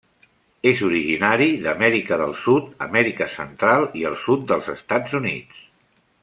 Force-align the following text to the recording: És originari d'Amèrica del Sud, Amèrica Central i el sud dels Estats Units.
És 0.69 0.79
originari 0.85 1.49
d'Amèrica 1.65 2.17
del 2.21 2.33
Sud, 2.45 2.71
Amèrica 2.87 3.29
Central 3.35 3.87
i 4.01 4.07
el 4.13 4.19
sud 4.23 4.49
dels 4.53 4.73
Estats 4.79 5.15
Units. 5.23 5.63